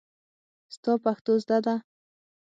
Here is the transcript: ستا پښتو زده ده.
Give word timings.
ستا 0.75 0.91
پښتو 1.03 1.31
زده 1.43 1.57
ده. 1.65 1.75